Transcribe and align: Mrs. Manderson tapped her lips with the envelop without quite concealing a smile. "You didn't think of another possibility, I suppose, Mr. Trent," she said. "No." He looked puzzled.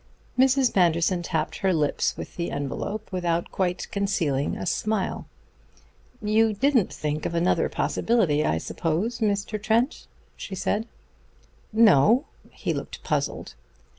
Mrs. 0.35 0.75
Manderson 0.75 1.21
tapped 1.21 1.57
her 1.57 1.71
lips 1.71 2.17
with 2.17 2.35
the 2.35 2.49
envelop 2.49 3.11
without 3.11 3.51
quite 3.51 3.87
concealing 3.91 4.57
a 4.57 4.65
smile. 4.65 5.27
"You 6.23 6.53
didn't 6.53 6.91
think 6.91 7.23
of 7.27 7.35
another 7.35 7.69
possibility, 7.69 8.43
I 8.43 8.57
suppose, 8.57 9.19
Mr. 9.19 9.61
Trent," 9.61 10.07
she 10.35 10.55
said. 10.55 10.87
"No." 11.71 12.25
He 12.49 12.73
looked 12.73 13.03
puzzled. 13.03 13.53